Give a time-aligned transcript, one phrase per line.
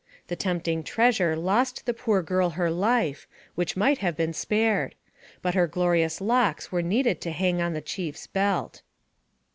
[0.29, 4.95] The tempting treasure lost the poor girl her life, which might have been spared;
[5.43, 8.81] but her glorious locks were needed to hang on the chief's belt.